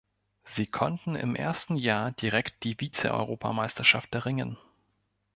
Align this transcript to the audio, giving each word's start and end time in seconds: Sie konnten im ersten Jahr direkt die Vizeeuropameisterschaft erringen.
Sie 0.43 0.65
konnten 0.65 1.15
im 1.15 1.35
ersten 1.35 1.75
Jahr 1.75 2.11
direkt 2.11 2.63
die 2.63 2.73
Vizeeuropameisterschaft 2.81 4.11
erringen. 4.15 4.57